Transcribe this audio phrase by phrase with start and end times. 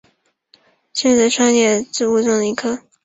[0.03, 2.79] 西番莲科为双子叶植物中的一科。